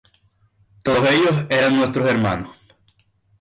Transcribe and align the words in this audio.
Todos 0.83 1.07
ellos 1.11 1.45
eran 1.51 1.75
nuestros 1.77 2.09
hermanos. 2.09 2.49